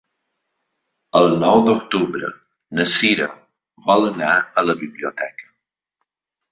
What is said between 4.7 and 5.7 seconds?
la biblioteca.